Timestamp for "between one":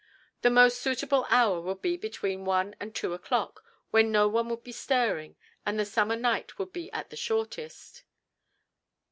1.95-2.73